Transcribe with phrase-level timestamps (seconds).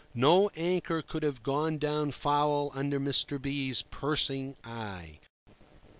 [0.15, 3.39] No anchor could have gone down foul under Mr.
[3.39, 5.19] B—'s piercing eye.